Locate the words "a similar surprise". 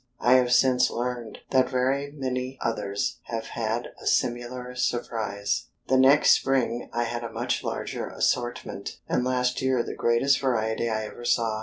4.01-5.67